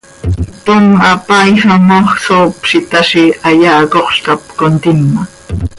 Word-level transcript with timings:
Tom 0.65 0.83
hapaaijam 1.03 1.83
hoox 1.95 2.11
csoop 2.25 2.55
z 2.69 2.71
itaazi, 2.79 3.23
hayaa 3.43 3.79
hacoxl 3.79 4.19
cap 4.25 4.41
contima. 4.59 5.21